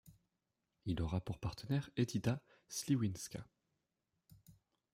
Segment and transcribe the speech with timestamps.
[0.85, 3.47] Il aura pour partenaire Edyta Śliwińska.